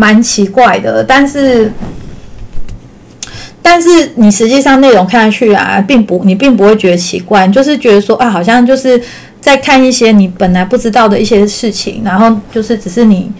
[0.00, 1.70] 蛮奇怪的，但是
[3.60, 9.00] 但是你实际上内容看下去啊，并不你并不会觉得奇怪，就是觉得说啊，好像就是
[9.40, 13.30] 在看一些你本来不知道的一些事情，然后就是只是你。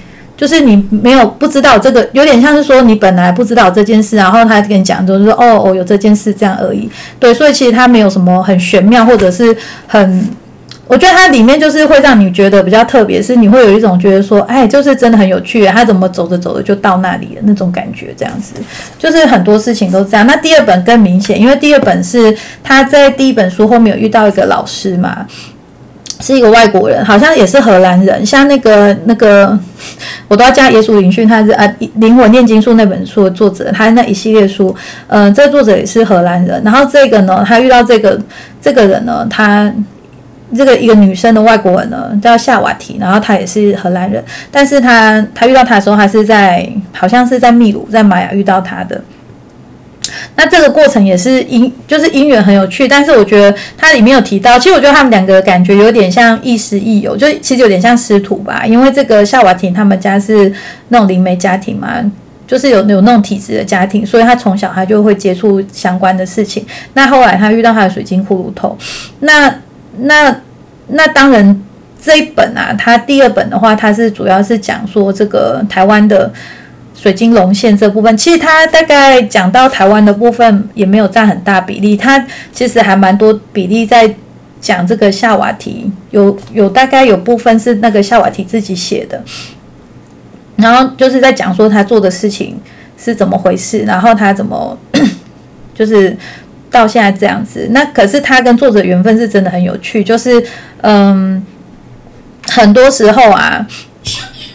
[0.41, 6.89] 就是你没有不知道这个，有点像是说你本来不知道这件事，然后他跟你讲，就是说哦哦有这件事这样而已。
[7.19, 9.55] 对，所以其实他没有什么很玄妙，或者是
[9.87, 10.27] 很，
[10.91, 18.55] 我觉得它里面就是会让你觉得比较特别，是你会有一种觉得说，哎，就是真的很有趣，他怎么走着走着就到那里了那种感觉，这样子，
[18.99, 20.27] 就是很多事情都这样。
[20.27, 25.25] 那第二本更明显，因为第二本是他在第一本书后面有遇到一个老师嘛。
[26.23, 28.27] 是一个外国人，好像也是荷兰人。
[28.27, 29.59] 像那个那个，
[30.29, 34.77] 我都要加耶稣灵讯，他是啊《灵魂炼金术》那本书的作者，他那一系列书，
[35.07, 36.63] 嗯，这作者也是荷兰人。
[36.63, 38.21] 然后这个呢，他遇到这个
[38.61, 39.73] 这个人呢，他
[40.57, 49.01] 这个一个女生的外国人呢，叫夏瓦提，然后她也是荷兰人，但是她她遇到他的时候，她是在好像是在秘鲁，在玛雅遇到他的。
[50.35, 58.65] 那这个过程也是因，就是姻缘很有趣，但是我觉得它里面有提到，其实我觉得他们两个感觉有点像亦师亦友，就其实有点像师徒吧。
[58.67, 60.53] 因为这个夏瓦婷他们家是
[60.89, 61.95] 那种灵媒家庭嘛，
[62.47, 66.67] 就是有有那种体质的家庭，所以他从小他就会接触相关的事情。
[66.95, 68.77] 那后来他遇到他的水晶骷髅头，
[69.21, 69.55] 那
[69.99, 70.41] 那
[70.89, 71.63] 那当然
[72.01, 76.33] 这一本啊，他第二本的话，他是主要是讲说这个台湾的。
[76.93, 82.23] 水晶龙线这部分，其实它大概讲到台湾的部分也没有占很大比例，它
[82.53, 84.15] 其实还蛮多比例在
[84.61, 89.23] 讲这个夏瓦提，有有大概有部分是那个夏瓦提自己写的，
[90.57, 92.61] 然后就是在讲说他做的事情
[92.99, 94.77] 是怎么回事，然后他怎么
[95.73, 96.15] 就是
[96.71, 97.69] 到现在这样子。
[97.71, 100.43] 那可是他跟作者缘分是真的很有趣，就是
[100.83, 101.45] 嗯，
[102.49, 103.67] 很多时候啊，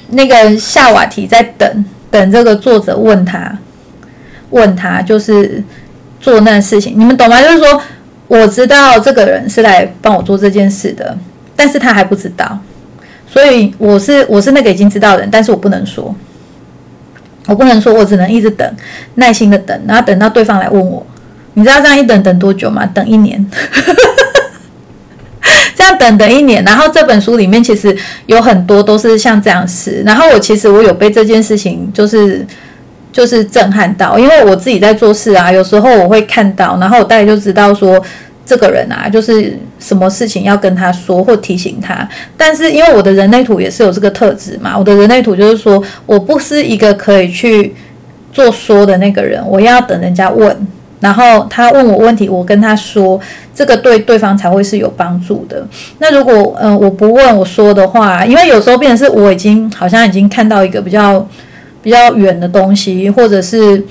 [0.10, 3.58] 那个夏瓦提在等等这个作者问他，
[4.50, 5.64] 问他就是
[6.20, 7.42] 做那事情，你们懂吗？
[7.42, 7.82] 就是说。
[8.28, 11.16] 我知道这个人是来帮我做这件事的，
[11.56, 12.58] 但是他还不知道，
[13.28, 16.16] 所以我是我是那个已经知道的人，但是我不能说，
[17.46, 18.68] 我不能说，我只能一直等，
[19.14, 21.06] 耐心的等，然后等到对方来问我，
[21.56, 22.86] 你知道这样一等等多久吗？
[22.94, 23.44] 等一年，
[25.76, 32.46] 这样等等一年，然后这本书里面其实有很多都是像这样事，然后我其实我有被这件事情就是。
[33.16, 37.98] 就是震撼到，因为我自己在做事啊，有时候我会看到，然后我大概就知道说，
[38.46, 42.06] 这个人啊，就是什么事情要跟他说或提醒他。
[42.36, 47.74] 但是因为我的人类图也是有这个特质嘛，我的人类图就是说，我不是一个可以去
[48.34, 50.68] 做说的那个人，我要等人家问，
[51.00, 53.20] 然后他问我问题，我跟他说，
[53.54, 55.66] 这个对对方才会是有帮助的。
[56.00, 61.26] 那如果嗯我不问我说的话，因为有时候变成是我已经好像已经看到一个比较。
[61.86, 63.86] 比较远的东西，或者是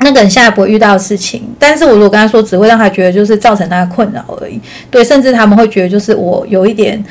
[0.00, 4.60] 那个人现在不会遇到的事情，但是我如果跟他说，只会让他觉得就是造成他的困扰而已。
[4.90, 7.02] 对，甚至他们会觉得就是我有一点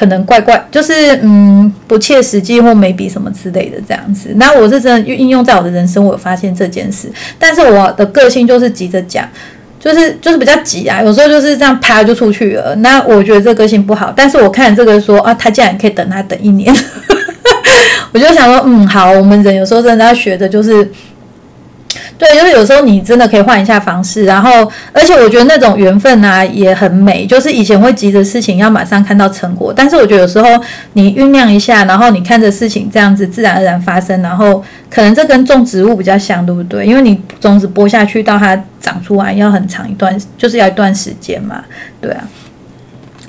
[0.00, 4.30] 可能怪怪，就是嗯不切实际或没比什么之类的这样子。
[4.36, 9.28] 那我是真的运用在我的人生，我有发现这件事，但是我的个性就是急着讲，
[9.78, 12.74] 就是就是比较急啊，有时候就是这样啪就出去了。
[12.76, 16.74] 那我觉得这个性不好，但是我看这个说啊，他竟然可以等他等一年。
[18.12, 20.90] 我就想说，嗯，好，我们人有时候真的要学的就是，
[22.20, 30.46] 对，就是有时候你真的可以换一下方式，然后，而且我觉得那种缘分啊也很美，就是以前会急着事情要马上看到成果，但是我觉得有时候
[30.92, 36.86] 你酝酿一下，然后你看着事情这样子自然而然发生，然后可能这跟种植物比较像，对不对？
[36.86, 41.64] 因为你种子播下去到它长出来要很长一段，就是要一段时间嘛，
[42.02, 42.22] 对啊。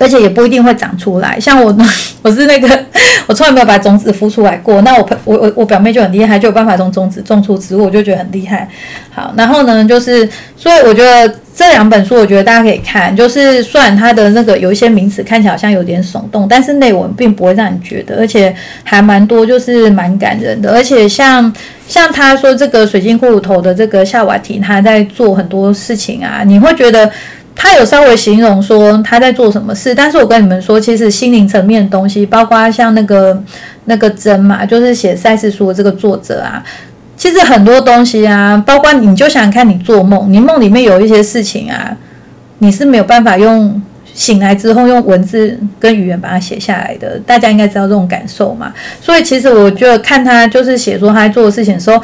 [0.01, 1.73] 而且也不一定会长出来，像我，
[2.23, 2.67] 我是那个，
[3.27, 4.81] 我从来没有把种子孵出来过。
[4.81, 8.67] 那我我我我表妹就很厉害，就有办法从种子种出植物，我就觉得很厉害。
[9.11, 13.15] 好，然后呢，就是所以我觉得这两本书，我觉得大家可以看。
[13.15, 20.71] 就是虽然它的那个有一些名词看起来好像有点耸动，但是内文并不会让你觉得，而且还蛮多，就是蛮感人的。
[20.71, 21.53] 而且像
[21.87, 27.11] 像他说这个水晶骷髅头的这个夏娃提，他在做很多事情啊，你会觉得。
[27.53, 33.39] 他有稍微形容说他在做什么事，但是我跟你们说，其实心灵层面的东西，包括像那个
[33.85, 36.63] 那个真嘛，就是写赛事书的这个作者啊，
[37.15, 41.95] 其实很多东西啊，包括你就想看你做梦，你梦里面有一些事情啊，
[42.59, 43.79] 你是没有办法用
[44.13, 48.73] 醒来之后用文字跟语言把它写下来的，大家应该知道这种感受嘛。
[49.01, 52.01] 所以其实我觉得看他就是写说他在做的事情的时候。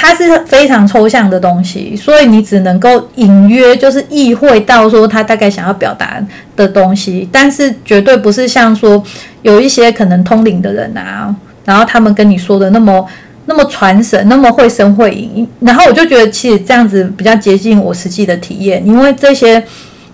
[0.00, 6.22] 它是非常抽象的东西，所以你只能够隐约就是意会到说他大概想要表达
[6.54, 9.02] 的东西，但是绝对不是像说
[9.42, 11.34] 有一些可能通灵的人啊，
[11.64, 13.04] 然后他们跟你说的那么
[13.46, 19.62] 那么传神，那么会声会影，然后我就觉得其实这样子比较接近我实际的体验，因为这些。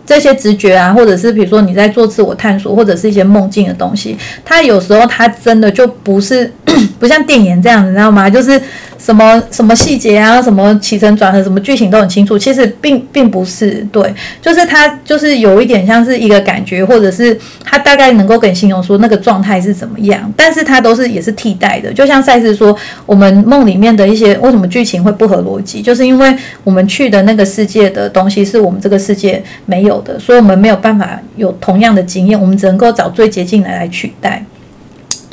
[0.06, 6.52] 这些直觉啊，或者是比如说你在做自我探索，或者是一些梦境的东西，它有时候它真的就不是
[6.98, 8.28] 不像电影这样，你知道吗？
[8.28, 8.60] 就是
[8.98, 12.36] 什么什么细节啊，什么起承转合，什么剧情都很清楚。
[12.36, 21.92] 其实并并不是对，就是它就是有一点像是一个感觉，或者是它大概能够给形容说那个状态是怎么样，但是它都是也是替代的。
[21.92, 26.34] 就像赛斯说，我们梦里面的一些为什么剧情会不合逻辑，就是因为
[26.64, 29.84] 我们去的那个世界的东西是我们这个世界没。
[29.84, 34.42] 有的，所以我们没有办法有同样的经验，我们只能够找最接近的来取代。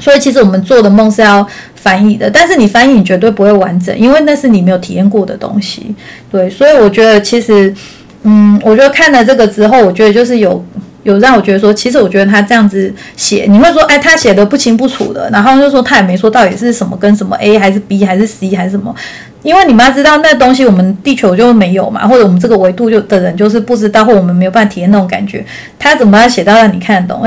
[0.01, 5.95] 所以其实我们做的梦是要翻译的，但是你翻译你绝对不会完整，因为那是你没有体验过的东西。
[6.29, 7.73] 对，所以我觉得其实，
[8.23, 10.65] 嗯，我觉得看了这个之后，我觉得就是有
[11.03, 18.93] 有让我觉得说，其实我觉得他这样子写，你会说，哎，他写的不清不楚的，然后就说他也没说到底是什么跟什么 A 还是 B 还是 C 还是什么。
[19.43, 25.43] 因为你们要知道，那东西我们地球就没有嘛，或者我们这个维度就的人就是不知道，或我们没有办法体验那种感觉。
[25.79, 27.23] 他怎么要写到让你看得懂？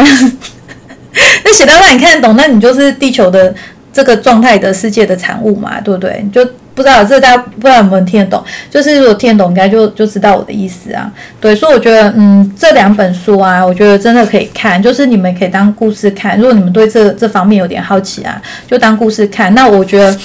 [1.45, 3.55] 那写到让你看得懂，那你就是地球的
[3.93, 6.27] 这个状态的世界的产物嘛，对不对？
[6.33, 8.43] 就不知道这大家不知道有没有听得懂？
[8.71, 11.11] 就是如果听得懂，应该就就知道我的意思啊。
[11.41, 16.37] 对，所以我觉得，嗯，这两本书啊，我觉得真的可以看，就是你们可以当故事看。
[16.37, 19.55] 如果你们对这这方面有点好奇啊，就当故事看。
[19.55, 20.17] 那我觉得。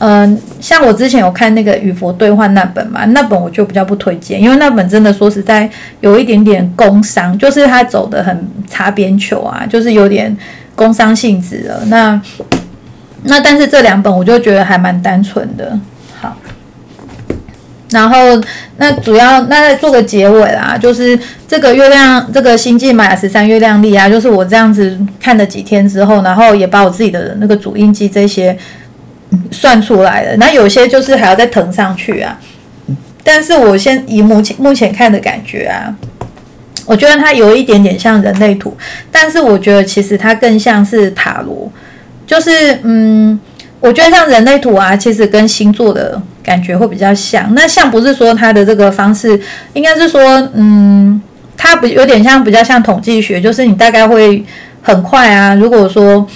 [0.00, 5.70] 嗯，像我之前有看那个与佛对话那本嘛，那本我就比较不推荐，因为那本真的说实在
[6.00, 10.36] 有一点点工伤，就是他走的很擦边球啊， 就是有点
[10.74, 11.80] 工伤性质了。
[11.86, 12.20] 那
[13.22, 15.78] 那但是这两本我就觉得还蛮单纯的。
[16.20, 16.36] 好，
[17.92, 18.16] 然后
[18.78, 21.16] 那主要那再做个结尾啦，就是
[21.46, 28.58] 这个月亮这个星际玛雅十三月亮历啊，就是我这样子看了几天之后，然后也把我自己的那个主印记这些。
[29.50, 32.38] 算出来的，那有些就是还要再腾上去啊。
[33.22, 35.88] 但是我先以目前目前看的感觉啊，
[36.84, 38.76] 我觉得它有一点点像人类图，
[39.10, 41.72] 但是我觉得其实它更像是塔罗。
[42.26, 43.40] 就是嗯，
[43.80, 47.50] 我觉得像人类图啊，其实跟星座的感觉会比较像。
[47.54, 49.40] 那像不是说它的这个方式，
[49.72, 50.20] 应该是说
[50.52, 51.18] 嗯，
[51.56, 54.44] 它不有点像比较像统计学，就是你大概会
[54.82, 55.54] 很快啊。
[55.54, 56.26] 如果说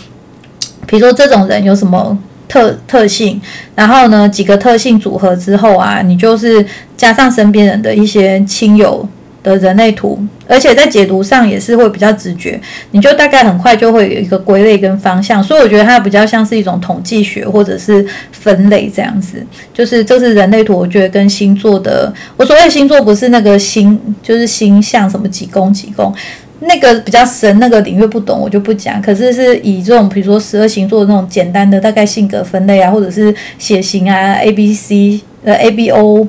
[0.87, 2.19] 比如说这种人有什么。
[2.49, 3.41] 特特性，
[3.75, 6.65] 然后呢，几个特性组合之后啊，你就是
[6.97, 9.07] 加上身边人的一些亲友
[9.43, 10.19] 的人类图，
[10.49, 26.13] 而且在解读上也是会比较直觉，你就大概很快就会有一个归类跟方向，所以我觉得它比较像是一种统计学或者是分类这样子，就是这是人类图，我觉得跟星座的，我所谓星座不是那个星，就是星象什么几宫几宫。
[26.61, 29.01] 那个比较深，那个领域不懂，我就不讲。
[29.01, 36.27] 可是是以这种，比如说十二星座那种简单的大概性格分类啊，或者是血型啊，A B C 呃 A B O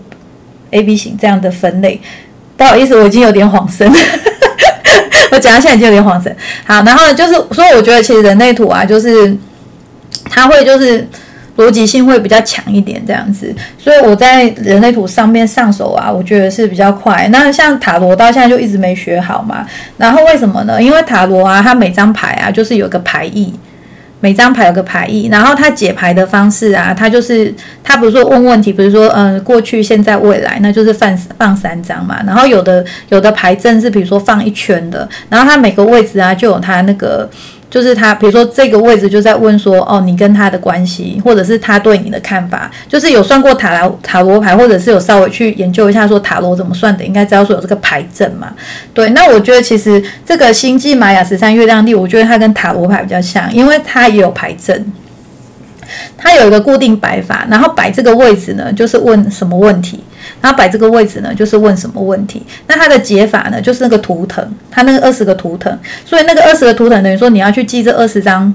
[0.72, 2.00] A B 型这样的分类。
[2.56, 3.92] 不好意思，我已经有点恍神，
[5.32, 6.36] 我讲到现在已经有点恍神。
[6.66, 9.36] 好，然后就是，所以我觉得其实人类图啊，就是
[10.26, 11.08] 它会就是。
[11.60, 17.28] 逻辑性会比较强一点，这样子，所以我在人类图上面上手啊，我觉得是比较快。
[17.34, 20.82] 那像塔罗到现在就一直没学好嘛，然后为什么呢？
[20.82, 23.54] 因为塔罗啊，它每张牌啊就是有个牌意，
[24.22, 27.54] 每张牌有个牌意，然后它解牌的方式啊，它就是
[27.84, 32.22] 它不是说问问题，比如说嗯过去、现在、未来，那就是放放三张嘛。
[32.26, 37.30] 然后有的有的牌阵是比如说放一圈的，然后它每个位置啊就有它那个。
[37.70, 48.52] 就是他，比如说这个位置就在问说，哦，你跟他的关系，或者是他对你的看法，就是有算过塔罗塔罗牌，或者是有稍微去研究一下说塔罗怎么算的，应该知道说有这个牌阵嘛。
[48.94, 54.92] 对，那我觉得其实这个星际玛雅十三月亮历，我觉得它跟塔罗牌比较像，因为它也有牌阵，
[56.18, 60.04] 它有一个固定摆法，然后摆这个位置呢，就是问什么问题。
[60.42, 62.42] 然后摆这个位置呢，就是问什么问题。
[62.68, 65.78] 那它的解法呢，就是那个图腾，它那个二十个图腾。
[66.06, 68.54] 所以那个二十个图腾等于说你要去记这二十张、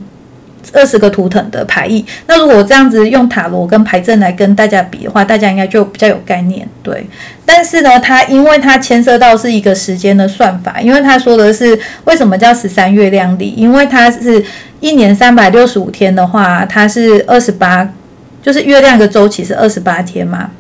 [0.73, 2.05] 二十个图腾的牌意。
[2.27, 6.67] 那如果这样子用塔罗跟牌阵来跟大家比的话，大家应该就比较有概念。
[6.83, 7.07] 对，
[7.45, 14.43] 但是呢，它因为它牵涉到是一个时间的算法，因为他说的是为什么叫十三月亮历，因为它是
[14.81, 17.87] 一年三百六十五天的话，它是二十八，
[18.43, 20.51] 就是月亮的周期是二十八天嘛。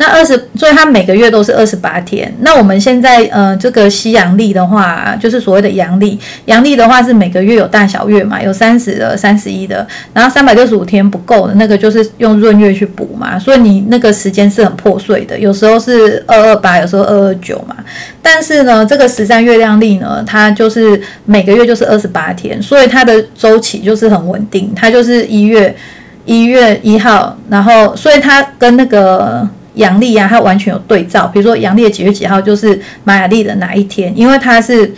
[0.00, 2.34] 那二十，所以它每个月都是二十八天。
[2.40, 6.18] 那我们现在，呃，这个西阳历的话，就是所谓的阳历。
[6.46, 13.38] 阳历的话是每个月有大小月嘛，有三十的、三十一的，然后三百六十五天不够的那个，就是用闰月去补嘛。
[13.38, 17.76] 所以你那个时间是很破碎的，有时候是二二八，有时候二二九嘛。
[18.22, 25.76] 但是呢，这个十三月亮历呢，它就是每个月就是二十八天，所以它的周期就是很稳定，它就是一月
[26.24, 29.46] 一月一号，然后所以它跟那个。
[29.80, 31.26] 阳历啊，它完全有对照。
[31.26, 34.94] 比如说阳历的几月几号，就是玛雅历的哪一天，因为它是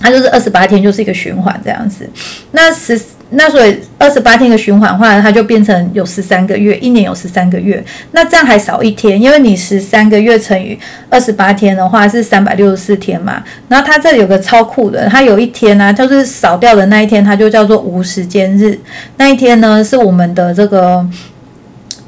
[0.00, 2.08] 它就是二十八天，就是一个循环这样子。
[2.50, 3.00] 那十
[3.32, 7.84] 那所以二十八天的循环话，它就变成有十三个月，一年有十三个月。
[8.10, 10.76] 那这样还少一天，因为你十三个月乘以
[11.08, 13.44] 二十八天的话是三百六十四天嘛。
[13.68, 18.76] 然后它这里有个超酷的，它有一天呢，就是少掉的那一天，它就叫做无时间日。
[19.16, 21.06] 那一天呢，是我们的这个。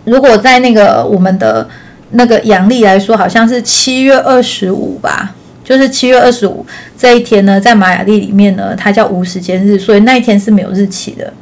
[0.05, 1.65] 如果在那个我们的
[2.13, 5.35] 那个阳历来说，好像是七月二十五吧，
[5.65, 6.65] 就是七月二十五
[6.97, 11.33] 这一天呢，在玛雅历里面呢，它叫无时间日，所以那一天是没有日期的。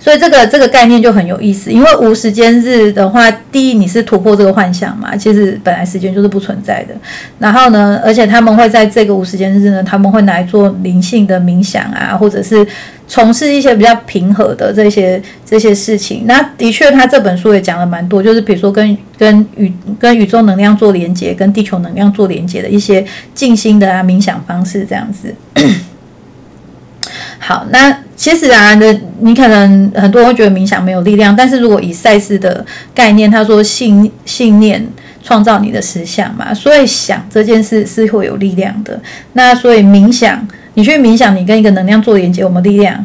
[0.00, 6.94] 所以这个这个概念就很有意思，因为无时间日的话，第一你是突破这个幻象嘛，其实本来时间就是不存在的。
[7.38, 12.66] 然后呢，而且他们会在这个无时间日呢，他们会来做灵性的冥想啊，或者是
[13.06, 16.24] 从事一些比较平和的这些这些事情。
[16.26, 23.04] 那的确，他这本书也讲了蛮多，就是比如说跟跟宇跟宇宙能量做连接，跟地球能量做连接的一些
[23.34, 25.34] 静心的啊冥想方式这样子。
[27.38, 34.84] 好，那其实啊，的你可能很多人会觉得冥想没有力量，但是如果以赛事的概念，他说信信念
[35.22, 39.00] 创造你的实相嘛，所以想这件事是会有力量的。
[39.34, 43.04] 那所以冥想，你去冥想，你跟一个能量做连接，有没有力量？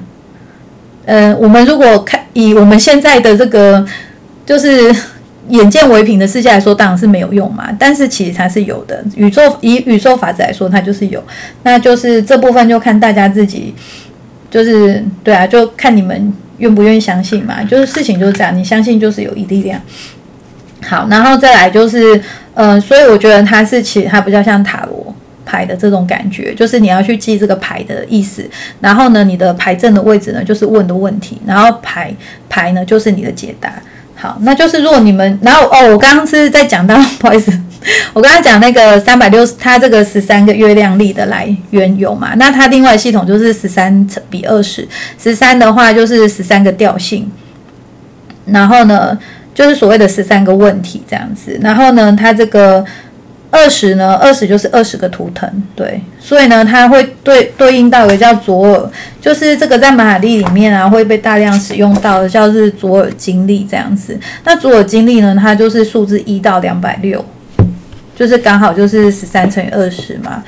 [1.06, 3.86] 呃，我们如果看以我们现在的这个
[4.48, 4.92] 就是
[5.50, 7.70] 眼见为凭的世界来说，当然是没有用嘛。
[7.78, 11.22] 但是其实它是有的，宇宙以宇宙法则来说，它就是有。
[11.62, 13.76] 那就是这部分就看大家自己，
[14.54, 17.64] 就是对啊，就看你们愿不愿意相信嘛。
[17.64, 19.82] 就是事情就是这样，你相信就是有一力量。
[20.84, 22.22] 好，然后再来就是，
[22.54, 28.48] 呃，所以我觉得它是其实它比较像塔罗牌的这种感觉，就是你要去记这个牌的意思，
[28.80, 32.14] 然后呢，你的牌阵的位置呢就是问的问题，然后牌
[32.48, 33.74] 牌呢就是你的解答。
[34.16, 37.52] 好，那就是如果你们，然后哦，我刚刚是在讲到， 不好意思，
[38.14, 42.34] 我刚刚讲那个三百六十，它这个十三个月亮历的来源有嘛？
[42.36, 44.88] 那它另外系统就是十三比二十，
[45.22, 47.32] 十三的话就是十三个调性，
[48.46, 49.18] 然后呢？
[49.56, 52.84] 就是所谓的十三个问题这样子，然后呢，它这个
[53.52, 58.90] 二十呢，二十就是二十个图腾，对，所以呢，它会对对应到一个叫左耳，
[59.22, 64.20] 就是这个在马雅历里面啊会被大量使用到的，叫是左耳经历这样子。
[64.44, 67.24] 那左耳经历呢，它就是数字一到两百六，
[68.16, 70.44] 就是刚好就是十三乘以二十嘛。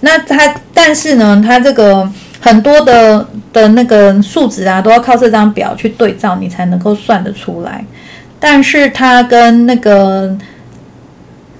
[0.00, 2.08] 那它但是呢，它这个
[2.40, 7.84] 很多的的那个数值啊，都要靠这张表去对照，你才能够算得出来。
[8.38, 10.36] 但是它跟那个，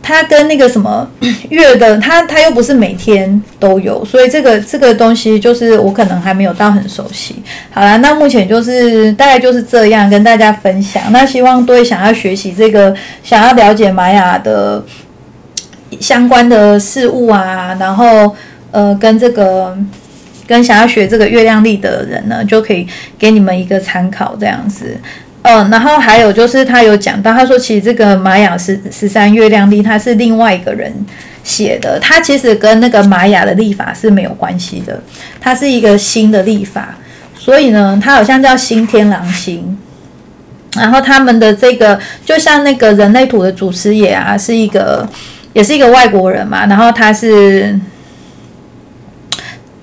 [0.03, 1.09] 它跟那个什么
[1.49, 7.43] 月的，它它又不是每天都有，所以这个这个东西就是我可能还没有到很熟悉。
[7.71, 11.03] 好啦，那目前就是大概就是这样跟大家分享。
[11.11, 12.95] 那希望对想要学习这个，
[13.25, 14.85] 想要了解玛雅的
[16.01, 18.35] 相关的事物啊，然后
[18.71, 19.77] 呃跟这个
[20.47, 22.87] 跟想要学这个月亮历的人呢，就可以
[23.19, 24.97] 给你们一个参考这样子。
[25.43, 30.93] 嗯，然后还有就是他有讲到，他说其实这个玛雅十十三月亮历，他是另外一个人
[31.45, 35.01] 写的，他其实跟那个玛雅的历法是没有关系的，
[35.41, 36.97] 它是一个新的历法，
[37.39, 39.79] 所以呢，它好像叫新天狼星。
[40.75, 45.09] 然后他们的这个就像那个人类图的祖师爷啊，是一个
[45.57, 47.75] 也是一个外国人嘛，然后他是。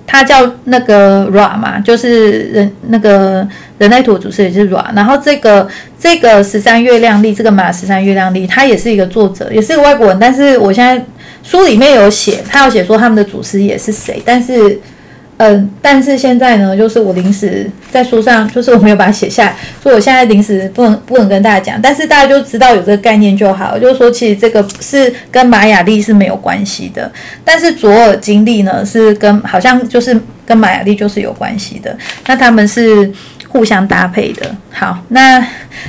[0.06, 3.48] 他叫那个 Ra 嘛，就是人那个
[3.80, 5.68] 人类图主持也是 Ra，然后这个
[6.00, 11.04] 这个十三月亮历，这个马十三月亮历，他也是一个作者，也是一个外国人，但是我现在
[11.42, 14.80] 书里面有写，他有写说他们的祖师也是谁，但是。
[15.38, 23.78] 嗯，但是现在呢，就是我临时在书上，就是我没有把它写下来，所以我现在临时不能不能跟大家讲，但是大家就知道有这个概念就好。
[23.78, 27.12] 就是说，其实这个是跟玛雅历是没有关系的，
[27.44, 33.12] 但是左耳经历呢，是跟好像就是跟玛雅历就是有关系的，那他们是
[33.50, 34.56] 互相搭配的。
[34.72, 35.46] 好，那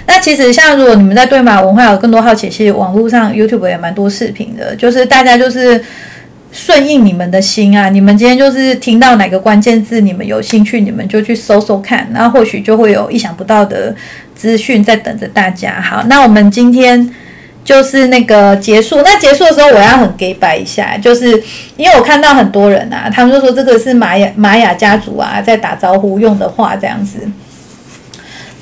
[0.06, 5.80] 那其实像如果你们在对马文化有更多好奇，其实网络上 YouTube 也蛮多视频的，就是大家就是。
[6.54, 7.88] 顺应你们的心啊！
[7.88, 13.92] 你们今天就是听到哪个关键字，你们有兴趣，你们就去搜搜看，然后或许就会有意想不到的
[14.36, 15.80] 资讯在等着大家。
[15.80, 17.10] 好，那我们今天
[17.64, 19.02] 就是那个结束。
[19.02, 21.42] 那结束的时候，我要很给白一下，就是
[21.76, 27.18] 因为我看到很多人啊，他们就说这个是玛雅玛雅家族啊在打招呼用的话这样子。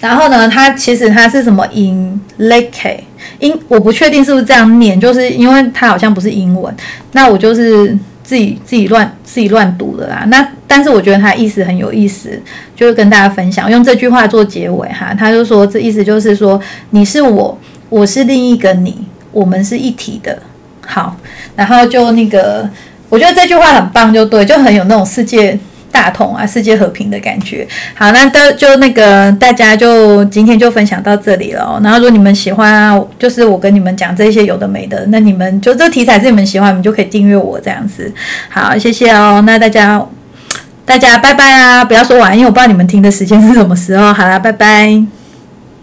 [0.01, 3.05] 然后呢，他其实他是什么音 l a k e
[3.41, 6.75] 英我不确定是不是这样念，就是因为它好像不是英文，
[7.13, 10.25] 那我就是自己自己乱自己乱读的啦。
[10.29, 12.41] 那但是我觉得它意思很有意思，
[12.75, 15.15] 就是跟大家分享，用这句话做结尾哈。
[15.15, 16.61] 他就说这意思就是说
[16.91, 17.59] 你是我，
[17.89, 20.39] 我是另一个你，我们是一体的。
[20.87, 21.17] 好，
[21.55, 22.69] 然后就那个，
[23.09, 25.59] 我觉得这句话很棒，就对，就很有那种世界。
[25.93, 27.69] 大同啊，世界和平的感觉。
[27.95, 31.79] 好，那都就那个大家就今天就分享到这里了。
[31.85, 38.13] 然后如果你们喜欢啊，就是我跟你们讲这些有的没的，那你们就这题材是你们喜欢，你们就可以订阅我这样子。
[38.49, 39.43] 好，谢谢哦。
[39.47, 40.05] 那大家
[40.85, 41.85] 大家拜拜啊！
[41.85, 44.13] 不要说晚，因为我不知道你们听的时间是什么时候。
[44.13, 45.22] 好啦，拜拜。